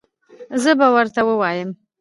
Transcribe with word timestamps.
زه 0.63 0.71
به 0.79 0.87
ورته 0.95 1.21
ووایم 1.25 1.69